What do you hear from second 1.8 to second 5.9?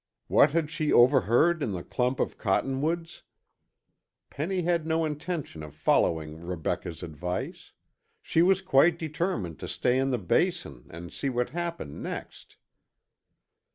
clump of cottonwoods? Penny had no intention of